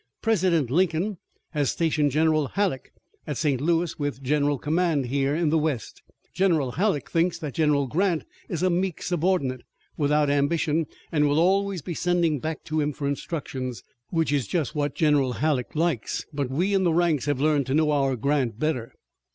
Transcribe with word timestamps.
President 0.23 0.71
Lincoln 0.71 1.19
has 1.51 1.69
stationed 1.69 2.09
General 2.09 2.47
Halleck 2.47 2.91
at 3.27 3.37
St. 3.37 3.61
Louis 3.61 3.99
with 3.99 4.23
general 4.23 4.57
command 4.57 5.05
here 5.05 5.35
in 5.35 5.49
the 5.49 5.59
West. 5.59 6.01
General 6.33 6.71
Halleck 6.71 7.07
thinks 7.07 7.37
that 7.37 7.53
General 7.53 7.85
Grant 7.85 8.23
is 8.49 8.63
a 8.63 8.71
meek 8.71 9.03
subordinate 9.03 9.61
without 9.97 10.27
ambition, 10.27 10.87
and 11.11 11.27
will 11.29 11.37
always 11.39 11.83
be 11.83 11.93
sending 11.93 12.39
back 12.39 12.63
to 12.63 12.79
him 12.81 12.93
for 12.93 13.07
instructions, 13.07 13.83
which 14.09 14.31
is 14.33 14.47
just 14.47 14.73
what 14.73 14.95
General 14.95 15.33
Halleck 15.33 15.75
likes, 15.75 16.25
but 16.33 16.49
we 16.49 16.73
in 16.73 16.83
the 16.83 16.95
ranks 16.95 17.27
have 17.27 17.39
learned 17.39 17.67
to 17.67 17.75
know 17.75 17.91
our 17.91 18.15
Grant 18.15 18.57
better." 18.57 18.93